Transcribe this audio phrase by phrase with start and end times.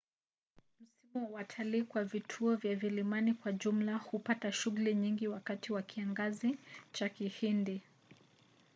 [0.81, 6.57] msimu wa watalii kwa vituo vya vilimani kwa jumla hupata shughuli nyingi wakati wa kiangazi
[6.91, 7.81] cha kihindi